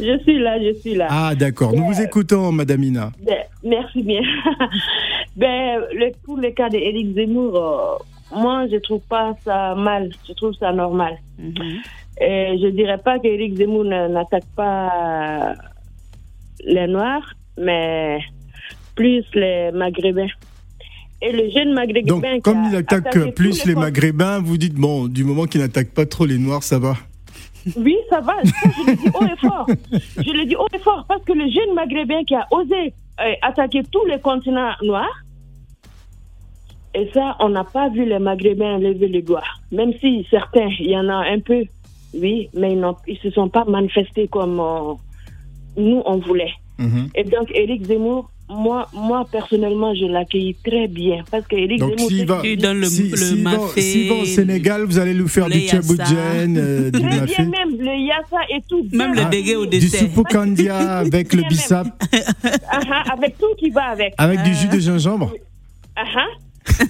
[0.00, 1.08] je suis là, je suis là.
[1.10, 1.74] Ah, d'accord.
[1.74, 3.12] Nous vous écoutons, Madame Ina.
[3.22, 4.22] Ben, merci bien.
[5.36, 10.08] ben, le, pour le cas d'Éric Zemmour, euh, moi, je trouve pas ça mal.
[10.26, 11.18] Je trouve ça normal.
[11.38, 11.80] Mhm.
[12.20, 15.54] Et je dirais pas qu'Éric Zemmour ne- n'attaque pas
[16.64, 18.18] les Noirs, mais
[18.94, 20.28] plus les Maghrébins.
[21.24, 25.06] Et le jeune Maghrébin Donc, qui comme il attaque plus les Maghrébins, vous dites, bon,
[25.06, 26.96] du moment qu'il n'attaque pas trop les Noirs, ça va.
[27.76, 28.34] Oui, ça va.
[28.44, 29.66] Ça, je le dis haut et fort.
[30.16, 33.32] Je le dis haut et fort parce que le jeune Maghrébin qui a osé euh,
[33.42, 35.22] attaquer tous les continents noirs,
[36.94, 39.44] et ça, on n'a pas vu les Maghrébins lever les doigts.
[39.70, 41.64] Même si certains, il y en a un peu,
[42.14, 44.94] oui, mais ils ne se sont pas manifestés comme euh,
[45.76, 46.52] nous, on voulait.
[46.78, 47.08] Mhm.
[47.14, 51.90] Et donc, Éric Zemmour, moi, moi personnellement, je l'accueille très bien parce que Éric Donc,
[51.96, 52.08] Zemmour.
[52.10, 55.28] s'il va, Tu donnes le- si- le va- mafé, va au Sénégal, vous allez lui
[55.28, 58.86] faire du tchaboudjen, euh, du Très mafé, bien, même le yassa et tout.
[58.92, 59.24] Même bien.
[59.24, 60.00] le dégué au du dessert.
[60.00, 61.86] soupukandia avec le bissap,
[62.70, 64.14] Ah, ah, avec tout qui va avec.
[64.18, 65.32] avec du jus de gingembre,
[65.96, 66.26] Ah, ah.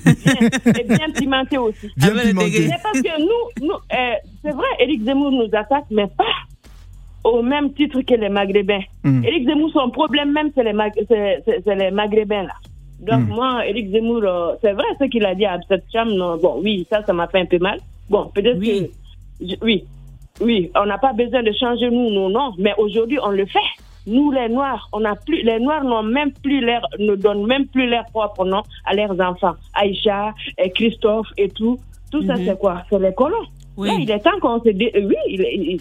[0.04, 0.48] Bien.
[0.80, 1.88] et bien pimenté aussi.
[1.96, 2.50] bien pimenté.
[2.50, 2.66] dégueu.
[2.68, 3.96] Mais parce que nous, nous euh,
[4.42, 6.24] c'est vrai, Éric Zemmour nous attaque, mais pas
[7.24, 8.80] au même titre que les Maghrébins.
[9.04, 9.24] Mm.
[9.24, 12.54] Éric Zemmour, son problème même, c'est les, Mag- c'est- c'est- c'est les Maghrébins, là.
[13.00, 13.34] Donc, Mm.
[13.34, 16.12] moi, Éric Zemmour, euh, c'est vrai ce qu'il a dit à cette chambre.
[16.12, 17.78] non, Bon, oui, ça, ça m'a fait un peu mal.
[18.10, 18.90] Bon, peut-être Oui.
[19.40, 19.46] que.
[19.48, 19.84] je- oui.
[20.40, 23.58] Oui, on n'a pas besoin de changer nous, nos noms, mais aujourd'hui, on le fait.
[24.06, 27.66] Nous, les Noirs, on a plus, les Noirs n'ont même plus leur, ne donnent même
[27.66, 29.54] plus leur propre nom à leurs enfants.
[29.74, 31.78] Aïcha, et Christophe et tout.
[32.10, 32.44] Tout ça, Mhm.
[32.46, 32.82] c'est quoi?
[32.90, 33.46] C'est les colons.
[33.76, 33.88] Oui.
[33.88, 34.92] Là, il est temps qu'on se dé...
[34.94, 35.80] euh, Oui, il, il-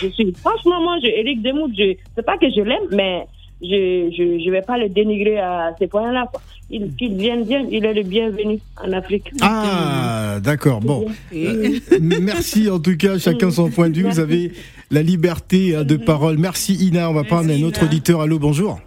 [0.00, 0.32] je suis.
[0.40, 3.26] Franchement, moi, je, Éric Zemmour, je c'est pas que je l'aime, mais
[3.60, 6.26] je je je vais pas le dénigrer à ces points-là.
[6.30, 6.40] quoi.
[6.70, 9.30] Il qu'il vienne bien, il est le bienvenu en Afrique.
[9.42, 10.80] Ah, d'accord.
[10.80, 14.04] Bon, Euh, merci en tout cas, chacun son point de vue.
[14.08, 14.52] Vous avez
[14.90, 16.38] la liberté hein, de parole.
[16.38, 17.10] Merci Ina.
[17.10, 17.88] On va prendre un autre Ina.
[17.90, 18.20] auditeur.
[18.22, 18.78] Allô, bonjour.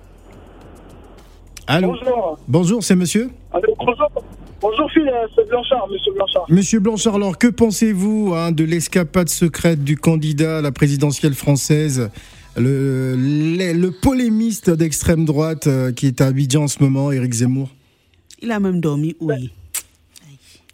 [1.67, 1.89] Allô.
[1.89, 2.39] Bonjour.
[2.47, 3.29] Bonjour, c'est monsieur?
[3.51, 4.09] Allô, bonjour.
[4.67, 6.45] Bonjour, Phil, euh, c'est Blanchard, monsieur Blanchard.
[6.49, 12.09] Monsieur Blanchard, alors que pensez-vous hein, de l'escapade secrète du candidat à la présidentielle française,
[12.57, 17.31] le, le, le polémiste d'extrême droite euh, qui est à Abidjan en ce moment, Éric
[17.33, 17.69] Zemmour?
[18.41, 19.51] Il a même dormi, oui.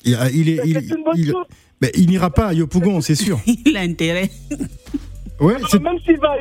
[0.06, 1.46] il, a- il est, il, C'est une bonne il- chose.
[1.82, 3.42] mais il n'ira pas à Yopougon, c'est sûr.
[3.66, 4.30] Il a intérêt.
[5.42, 6.38] Ouais, c'est- Même s'il va,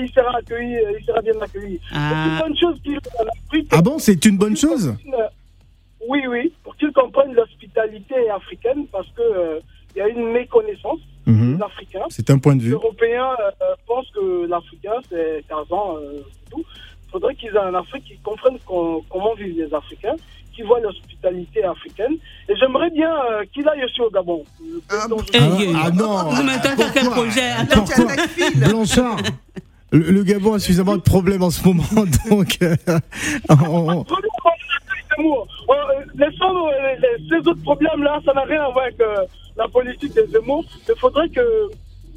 [0.00, 1.80] il sera accueilli, euh, il sera bien accueilli.
[1.88, 2.38] C'est Ah.
[2.40, 2.96] une bonne chose qu'il
[3.48, 3.68] Afrique.
[3.72, 4.94] ah bon, c'est une bonne chose?
[6.08, 9.60] Oui, oui, pour qu'ils comprennent l'hospitalité africaine, parce que euh,
[9.94, 11.56] il y a une méconnaissance Mhm.
[11.56, 12.04] des Africains.
[12.10, 12.74] C'est un point de Les vue.
[12.74, 16.62] Européens euh, pensent que l'Africain, c'est 15 ans, euh, c'est tout.
[17.06, 20.16] Il faudrait qu'ils aient en Afrique, qu'ils comprennent comment vivent les Africains,
[20.52, 22.14] qu'ils voient l'hospitalité africaine.
[22.50, 24.44] Et j'aimerais bien euh, qu'il aille aussi au Gabon.
[24.60, 28.14] Le président Eh, Ah, eh, ah non Vous mettez dans quel projet Attends, Pourquoi
[28.68, 29.16] Blanchard
[29.92, 31.84] le, le Gabon a suffisamment de problèmes en ce moment,
[32.28, 32.74] donc euh,
[33.48, 34.04] on-
[35.16, 35.48] Zemmour.
[35.68, 35.74] Euh,
[36.14, 39.24] Laissons euh, ces autres problèmes-là, ça n'a rien à voir avec euh,
[39.56, 40.64] la politique des Zemmour.
[40.88, 41.70] Il faudrait que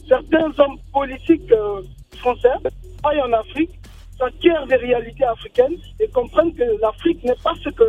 [0.08, 1.82] certains hommes politiques euh,
[2.18, 2.50] français
[3.04, 3.72] aillent en Afrique,
[4.18, 7.84] s'acquièrent des réalités africaines et comprennent que l'Afrique n'est pas ce que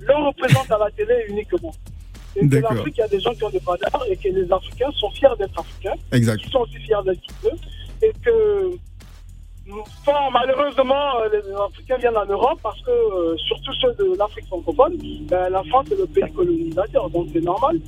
[0.00, 1.72] l'on représente à la télé uniquement.
[2.34, 4.50] Et que l'Afrique, il y a des gens qui ont des valeurs et que les
[4.50, 7.56] Africains sont fiers d'être Africains qui sont aussi fiers d'être eux
[8.02, 8.70] et que
[10.32, 14.96] malheureusement euh, les Africains viennent en Europe parce que euh, surtout ceux de l'Afrique francophone,
[15.28, 17.78] ben, la France est le pays colonisateur, donc c'est normal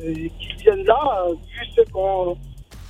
[0.00, 2.36] euh, qu'ils viennent là, vu ce qu'on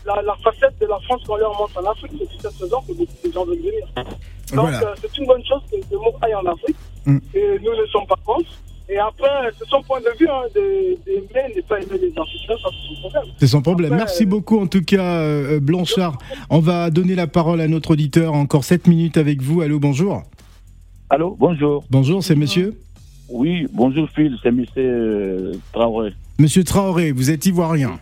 [0.04, 2.12] la, la facette de la France qu'on leur montre en Afrique.
[2.18, 3.86] C'est cette raison que beaucoup de gens veulent venir.
[3.96, 4.82] Donc, Voilà.
[4.88, 6.76] euh, c'est une bonne chose que Zemmour aille en Afrique.
[7.06, 7.18] Mm.
[7.34, 8.50] Et nous ne sommes pas contre.
[8.88, 12.46] Et après, c'est son point de vue hein, de- ne pas aimer les ça c'est
[12.46, 13.22] son problème.
[13.38, 13.92] C'est son problème.
[13.92, 16.18] Après, Merci beaucoup en tout cas, euh, Blanchard.
[16.50, 18.34] On va donner la parole à notre auditeur.
[18.34, 19.62] Encore 7 minutes avec vous.
[19.62, 20.22] Allô, bonjour.
[21.08, 21.84] Allô, bonjour.
[21.90, 22.74] Bonjour, c'est monsieur
[23.30, 26.12] Oui, bonjour Phil, c'est monsieur euh, Traoré.
[26.38, 27.98] Monsieur Traoré, vous êtes ivoirien.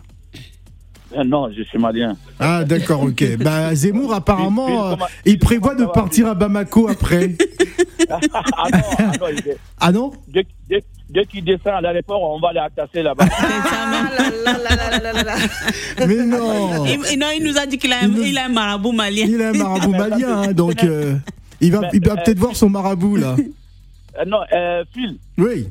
[1.15, 2.15] Euh, non, je suis malien.
[2.39, 3.37] Ah d'accord, ok.
[3.43, 7.35] Bah Zemmour apparemment, euh, comment- il prévoit de partir à Bamako après.
[8.09, 8.19] ah
[8.71, 12.39] non, ah non, il est- Ah non dès, dès- dès qu'il descend à l'aéroport, on
[12.39, 13.25] va l'attacher là-bas.
[16.07, 18.91] Mais non Il, non, il nous a dit qu'il a, un- il a un marabout
[18.91, 19.25] malien.
[19.27, 21.15] Il est un marabout malien, hein, donc euh,
[21.61, 23.35] il va, va peut-être voir son marabout là.
[24.19, 25.67] Euh, non, euh, Phil, Oui.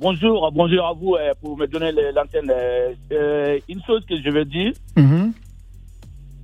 [0.00, 2.50] Bonjour, bonjour à vous euh, pour me donner l'antenne.
[2.50, 5.32] Euh, euh, une chose que je veux dire, Mhm.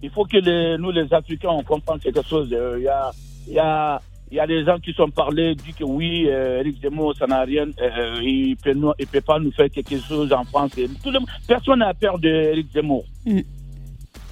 [0.03, 2.49] il faut que les- nous les Africains, on comprenne quelque chose.
[2.53, 3.11] Euh, Il y, a,
[3.49, 6.61] il y, a, il y a des gens qui sont parlés, disent que oui, euh,
[6.61, 9.99] Eric Zemmour, ça n'a rien, euh, il peut nous- il peut pas nous faire quelque
[9.99, 10.77] chose en France.
[10.79, 13.05] Et tout le, personne n'a peur d'Eric Zemmour.
[13.25, 13.41] Mm.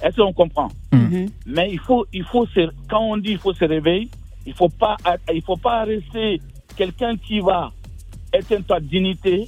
[0.03, 0.69] Est-ce qu'on comprend?
[0.91, 1.27] Mhm.
[1.47, 4.09] Mais il faut, il faut se, quand on dit il faut se réveiller,
[4.45, 4.97] il faut pas,
[5.33, 6.39] il faut pas rester
[6.75, 7.71] quelqu'un qui va
[8.37, 9.47] éteindre ta dignité.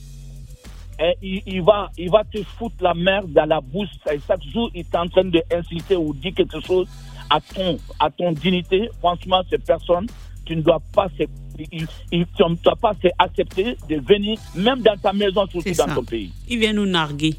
[1.00, 3.90] Et il, il va, il va te foutre la merde dans la bouche.
[4.12, 6.88] Et chaque jour, il est en train d'insulter ou dire quelque chose
[7.30, 8.90] à ton, à ton dignité.
[9.00, 10.08] Franchement, cette personne,
[10.46, 11.24] tu ne dois pas, se-
[11.72, 15.70] il, il- tu ne dois pas se accepter de venir, même dans ta maison, surtout
[15.88, 16.32] dans ton pays.
[16.50, 17.36] Il vient nous narguer.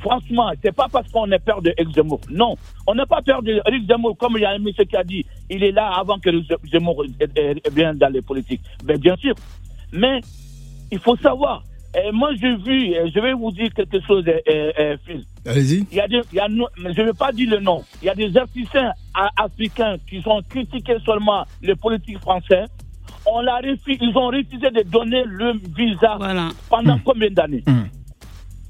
[0.00, 2.20] Franchement, c'est pas parce qu'on est peur de Eric Zemmour.
[2.30, 4.16] Non, on n'a pas peur de Eric Zemmour.
[4.16, 6.50] Comme il y a un monsieur qui a dit, il est là avant que Eric
[6.72, 8.62] Zemmour est- est- est bien dans les politiques.
[8.84, 9.34] Ben, bien sûr.
[9.92, 10.20] Mais
[10.92, 11.64] il faut savoir.
[11.94, 15.22] Et moi, j'ai vu, et je vais vous dire quelque chose, euh, euh, euh, Phil.
[15.44, 15.86] Allez-y.
[15.90, 17.82] Il y a des, il y a je ne vais pas dire le nom.
[18.00, 18.76] Il y a des artistes
[19.14, 22.64] a- africains qui ont critiqué seulement les politiques français.
[23.26, 27.62] On l'a refusé, ils ont refusé de donner le visa Voilà, pendant combien d'années?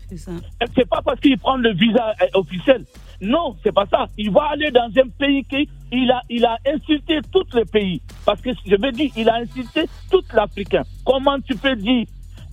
[0.09, 0.33] C'est ça.
[0.77, 2.85] c'est pas parce qu'il prend le visa euh, officiel.
[3.23, 4.07] Non, c'est pas ça.
[4.19, 8.03] Il va aller dans un pays qui il a, il a insulté tout le pays.
[8.27, 10.83] Parce que je veux dire, il a insulté tout l'Africain.
[11.07, 12.05] Comment tu peux dire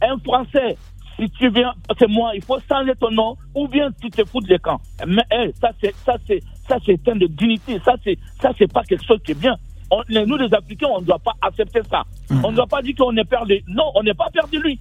[0.01, 0.77] un Français,
[1.17, 4.39] si tu viens, c'est moi, il faut changer ton nom, ou bien tu te fous
[4.41, 4.79] de les camps.
[5.07, 7.79] Mais eh, ça, c'est, ça, c'est, ça, c'est un de dignité.
[7.83, 9.55] Ça, c'est, ça, c'est pas quelque chose qui est bien.
[9.91, 12.03] On- les- nous, les Africains, on ne doit pas accepter ça.
[12.43, 13.61] On ne doit pas dire qu'on est perdu.
[13.67, 14.79] Non, on n'est pas perdu lui.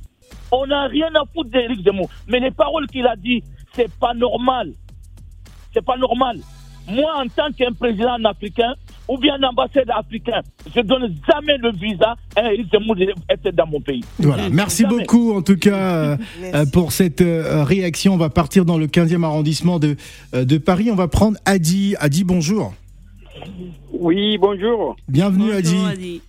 [0.53, 2.11] On n'a rien à foutre d'Éric Zemmour.
[2.29, 4.73] Mais les paroles qu'il a dit, c'est pas normal.
[5.73, 6.39] C'est pas normal.
[6.89, 8.75] Moi, en tant qu'un président africain
[9.09, 10.41] ou bien un ambassadeur africain,
[10.75, 14.03] je donne jamais le visa à Éric Zemmour d'être dans mon pays.
[14.19, 14.49] Voilà.
[14.51, 14.99] Merci Jamais.
[14.99, 16.17] beaucoup en tout cas euh,
[16.55, 18.15] euh, pour cette euh, réaction.
[18.15, 19.97] On va partir dans le 15e arrondissement de,
[20.35, 20.91] euh, de Paris.
[20.91, 21.95] On va prendre Adi.
[22.01, 22.73] Adi, bonjour.
[23.93, 24.97] Oui, bonjour.
[25.09, 25.73] Bienvenue Adi.
[25.75, 26.21] Bonjour, Adi.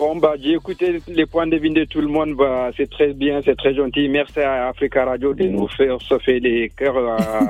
[0.00, 2.34] Bon, bah, j'ai écouté les points de vue de tout le monde.
[2.34, 4.08] Bah, c'est très bien, c'est très gentil.
[4.08, 7.40] Merci à Africa Radio de nous faire chauffer les cœurs à,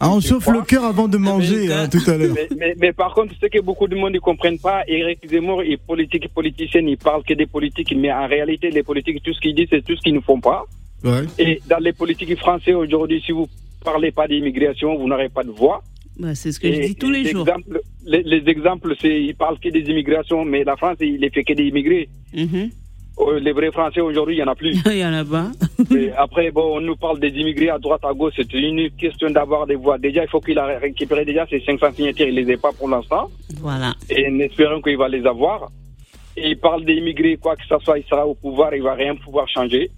[0.00, 2.32] Ah, on fait le cœur avant de manger hein, tout à l'heure.
[2.34, 5.62] Mais, mais, mais par contre, ce que beaucoup de monde ne comprennent pas, Eric Zemmour
[5.62, 9.40] est politique, politicien, il parle que des politiques, mais en réalité, les politiques, tout ce
[9.42, 10.64] qu'ils disent, c'est tout ce qu'ils ne font pas.
[11.04, 11.26] Ouais.
[11.38, 13.46] Et dans les politiques français aujourd'hui, si vous
[13.84, 15.82] parlez pas d'immigration, vous n'aurez pas de voix.
[16.18, 17.46] Bah, c'est ce que je dis tous les jours.
[18.04, 21.44] Les, les exemples, c'est, ils parlent que des immigrations, mais la France, il ne fait
[21.44, 22.08] que des immigrés.
[22.34, 22.70] Mhm.
[23.20, 24.74] Euh, Les vrais Français aujourd'hui, il n'y en a plus.
[24.86, 25.50] Il y en a pas.
[26.16, 28.32] Après, bon, on nous parle des immigrés à droite, à gauche.
[28.36, 29.98] C'est une question d'avoir des voix.
[29.98, 32.26] Déjà, il faut qu'il a récupéré déjà ces 500 signatures.
[32.28, 33.28] Il les a pas pour l'instant.
[33.60, 33.92] Voilà.
[34.08, 35.70] Et en espérant qu'il va les avoir.
[36.36, 38.94] Et il parle des immigrés, quoi que ce soit, il sera au pouvoir, il va
[38.94, 39.90] rien pouvoir changer.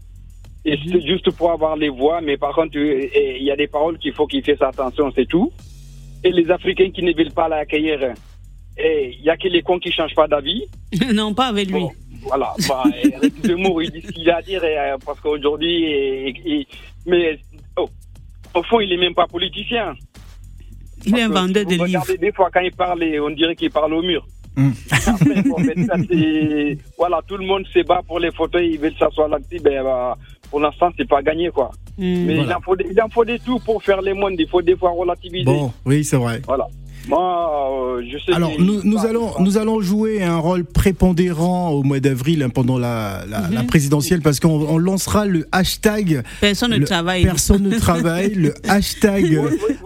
[0.64, 3.07] Et c'est juste pour avoir les voix, mais par contre, euh,
[3.38, 5.53] il y a des paroles qu'il faut qu'il fasse attention, c'est tout.
[6.24, 8.14] Et les Africains qui ne veulent pas l'accueillir,
[8.78, 10.64] et il y a que les cons qui changent pas d'avis.
[11.14, 11.80] non, pas avec lui.
[11.80, 11.90] Bon,
[12.22, 12.54] voilà.
[12.68, 16.34] Bah, Eric Zemmour, il dit ce qu'il a à dire, et, euh, parce qu'aujourd'hui, et-
[16.46, 16.66] et-
[17.06, 17.38] mais
[17.76, 17.88] oh,
[18.54, 19.94] au fond, il est même pas politicien.
[21.06, 21.82] Il est un vendeur de livres.
[21.84, 24.26] regardez, Des fois, quand il parle, on dirait qu'il parle au mur.
[24.56, 24.70] Mm.
[25.06, 28.80] Après, bon, mais ça, c'est- voilà, tout le monde se bat pour les fauteuils, ils
[28.80, 29.60] veulent s'asseoir là-dessus.
[29.62, 30.16] Ben, bah,
[30.55, 31.73] pour l'instant, c'est pas gagné, quoi.
[31.99, 32.27] Mm.
[32.27, 32.51] Mais Voilà.
[32.51, 34.37] il, en faut il en faut des tout pour faire les mondes.
[34.38, 35.45] Il faut des fois relativiser.
[35.45, 36.40] Bon, oui, c'est vrai.
[36.47, 36.69] Voilà.
[37.09, 41.83] Moi, euh, je sais Alors nous, nous allons nous allons jouer un rôle prépondérant au
[41.83, 46.71] mois d'avril hein, pendant la, la, la présidentielle parce qu'on on lancera le hashtag Personne
[46.73, 47.23] ne le- travaille.
[47.25, 49.38] personne ne travaille le hashtag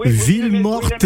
[0.05, 1.05] ville morte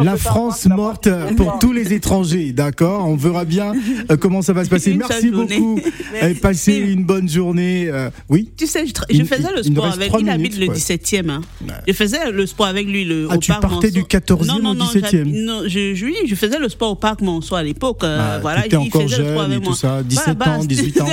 [0.00, 3.06] la France morte pour tous les étrangers d'accord?
[3.08, 3.72] On verra bien
[4.10, 5.80] euh, comment ça va se passer merci beaucoup
[6.22, 8.50] et passez une bonne journée euh, oui?
[8.56, 10.12] Tu sais, je, Il- faisais le il sport reste avec.
[10.12, 10.74] Il minutes, habite le ouais.
[10.74, 11.30] 17e.
[11.30, 11.40] hein.
[11.88, 14.70] Je faisais le sport avec lui le, Ah, au tu partais du 14e non, non,
[14.70, 15.23] au non, 17e.
[15.32, 18.02] Non, je, je, oui, je faisais le sport au parc Monceau à l'époque.
[18.04, 20.52] euh, Ah, voilà, il encore faisait le sport jeune avec et tout ça, 17 Voilà,
[20.52, 21.06] ans, bah, 18 ans.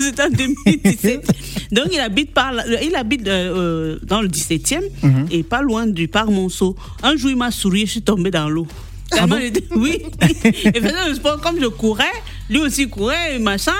[0.00, 1.30] C'était en 2017.
[1.72, 5.26] Donc il habite, par, là- il habite euh, euh, dans le 17e Mhm.
[5.30, 6.76] et pas loin du parc Monceau.
[7.02, 8.66] Un jour, il m'a souri, je suis tombée dans l'eau.
[9.12, 12.04] Ah était- oui, il faisait le sport comme je courais,
[12.50, 13.72] lui aussi courait, et machin.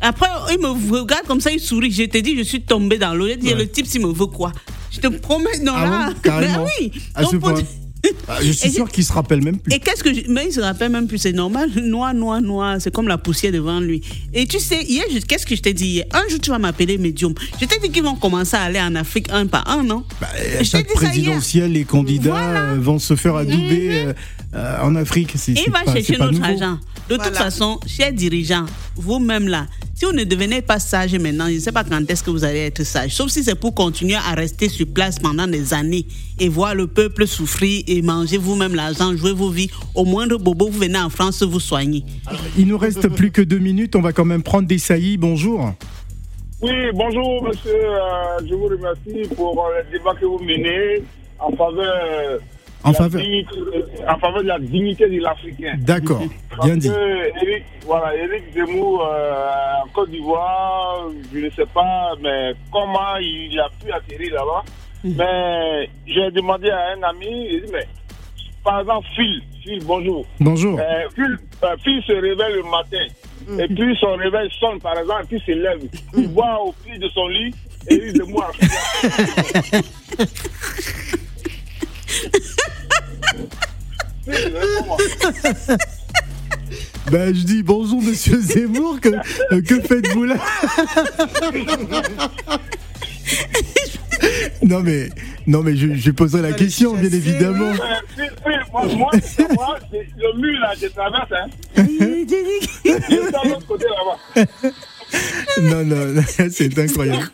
[0.00, 0.68] Après, il me
[0.98, 1.90] regarde comme ça, il sourit.
[1.90, 3.26] Je te dis, je suis tombée dans l'eau.
[3.26, 3.54] J'ai dit, Ouais.
[3.54, 4.52] le type, s'il me veut quoi?
[4.90, 6.08] Je te promets, non, Ah là.
[6.12, 6.64] bon Carrément.
[6.66, 6.92] Mais oui.
[7.14, 7.62] à Donc, ce pour- point
[8.28, 10.22] Ah, je suis Et sûr qu'il se rappelle même plus et qu'est-ce que je...
[10.28, 11.70] Mais il se rappelle même plus, c'est normal.
[11.82, 14.02] Noir, noir, noir, c'est comme la poussière devant lui.
[14.34, 16.04] Et tu sais, hier, je- qu'est-ce que je t'ai dit hier?
[16.12, 17.34] Un jour, tu vas m'appeler médium.
[17.60, 20.04] Je t'ai dit qu'ils vont commencer à aller en Afrique un par un, non?
[20.20, 22.36] Bah, t'ai chaque présidentielle, les candidats
[22.72, 24.12] euh, vont se faire adouber euh,
[24.54, 25.34] euh, en Afrique.
[25.48, 26.44] Et il va pas- chercher notre nouveau.
[26.44, 26.78] argent.
[27.08, 28.66] De toute façon, chers dirigeants,
[28.96, 32.22] vous-même là, si vous ne devenez pas sage maintenant, je ne sais pas quand est-ce
[32.22, 33.12] que vous allez être sage.
[33.14, 36.04] Sauf si c'est pour continuer à rester sur place pendant des années
[36.40, 39.70] et voir le peuple souffrir et manger vous-même l'argent, jouer vos vies.
[39.94, 42.04] Au moindre bobo, vous venez en France vous soigner.
[42.58, 43.94] Il nous reste plus que deux minutes.
[43.94, 45.16] On va quand même prendre des saillies.
[45.16, 45.72] Bonjour.
[46.60, 51.02] Oui, bonjour monsieur, Euh, je vous remercie pour euh, le débat que vous menez
[51.38, 52.38] en faveur,
[52.86, 53.54] En faveur- dignité-
[54.08, 55.74] en faveur de la dignité de l'Africain.
[55.78, 56.88] D'accord, Parce bien dit.
[56.88, 63.16] que Eric, voilà, Eric Zemmour euh, en Côte d'Ivoire, je ne sais pas, mais comment
[63.20, 64.64] il a pu atterrir là-bas.
[65.04, 67.86] Mais j'ai demandé à un ami, il dit, mais
[68.64, 70.24] par exemple, Phil, Phil, bonjour.
[70.40, 70.78] Bonjour.
[70.80, 73.06] Euh, Phil, euh, Phil se réveille le matin.
[73.62, 75.80] Et puis son réveil sonne, par exemple, et puis se lève.
[76.16, 77.54] Il voit au pied de son lit
[84.26, 84.34] Ben,
[87.34, 88.98] je dis bonjour, monsieur Zemmour.
[89.00, 89.10] Que,
[89.52, 90.34] euh, que faites-vous là
[94.62, 95.08] Non, mais,
[95.46, 97.70] non, mais je, je poserai la question, bien évidemment.
[97.70, 97.76] Euh,
[98.16, 99.10] Phil, Phil, moi, moi,
[99.54, 101.30] moi, c'est le mur là, je traverse.
[101.32, 101.46] Hein.
[101.76, 101.82] Je
[102.82, 102.90] suis
[103.34, 104.18] à l'autre côté là-bas.
[105.62, 107.28] Non, non, non, c'est incroyable.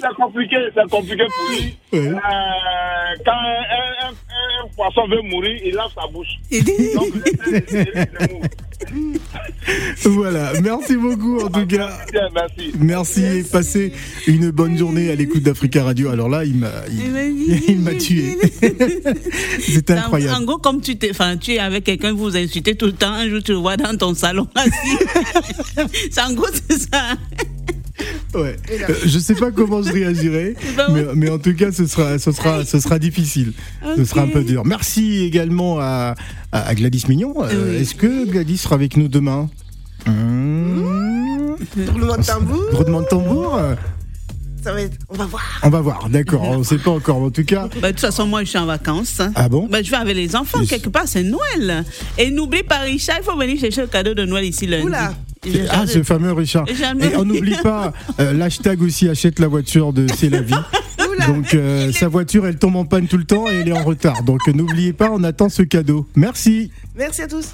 [0.00, 1.76] C'est compliqué, c'est compliqué pour lui.
[1.92, 2.08] Ouais.
[2.08, 2.12] Euh,
[3.24, 3.62] quand un,
[4.06, 6.28] un- un- un poisson veut mourir, il lave sa bouche.
[6.94, 7.12] Donc,
[10.04, 11.98] Voilà, merci beaucoup en tout cas.
[12.34, 12.72] Merci.
[12.78, 13.92] Merci et passez
[14.26, 16.08] une bonne journée à l'écoute d'Africa Radio.
[16.10, 18.36] Alors là, il m'a, il, il m'a tué.
[19.60, 20.44] C'est En, en incroyable.
[20.46, 23.12] gros, comme tu, t'es- enfin, tu es avec quelqu'un, vous vous insultez tout le temps,
[23.12, 24.70] un jour tu le vois dans ton salon assis.
[26.10, 27.16] c'est en gros, c'est ça.
[28.34, 28.56] Ouais.
[28.70, 30.54] Euh, je sais pas comment je réagirai,
[30.92, 33.52] mais, mais en tout cas, ce sera, ce sera, ce sera difficile.
[33.96, 34.64] Ce sera un peu dur.
[34.66, 36.14] Merci également à,
[36.52, 37.34] à- Gladys Mignon.
[37.42, 39.48] Euh, Est-ce que Gladys sera avec nous demain?
[40.06, 41.56] Roulement
[42.16, 42.64] de tambour.
[42.72, 43.74] Roulement de tambour euh,
[44.62, 44.96] Ça va être.
[45.08, 45.60] On va voir.
[45.62, 46.42] On va voir, d'accord.
[46.42, 47.16] On ne sait pas encore.
[47.22, 49.20] En tout cas, Bah, de toute façon, moi, je suis en vacances.
[49.34, 49.68] Ah bon?
[49.70, 51.84] Bah, Je vais avec les enfants, quelque part, c'est Noël.
[52.18, 54.84] Et n'oublie pas, Richard, il faut venir chercher le cadeau de Noël ici lundi.
[54.84, 55.14] Oula.
[55.70, 56.66] Ah, ce fameux Richard.
[56.68, 60.54] Et on n'oublie pas euh, l'hashtag aussi achète la voiture de C'est la vie.
[61.26, 63.84] Donc euh, sa voiture, elle tombe en panne tout le temps et elle est en
[63.84, 64.22] retard.
[64.22, 66.06] Donc n'oubliez pas, on attend ce cadeau.
[66.14, 66.70] Merci.
[66.96, 67.48] Merci à tous.